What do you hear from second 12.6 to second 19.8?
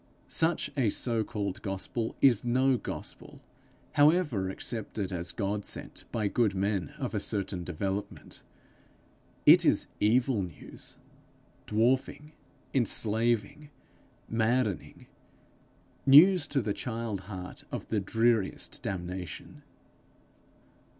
enslaving, maddening news to the child heart of the dreariest damnation.